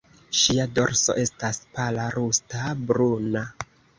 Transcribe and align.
Ŝia 0.37 0.63
dorso 0.77 1.15
estas 1.25 1.59
pala 1.77 2.07
rusta-bruna. 2.17 3.47